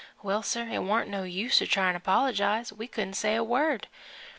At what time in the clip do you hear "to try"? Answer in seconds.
1.59-1.91